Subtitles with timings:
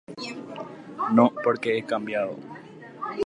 [1.13, 2.35] No porque he cambiado.